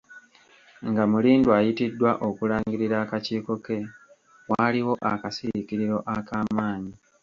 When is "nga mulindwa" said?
0.89-1.53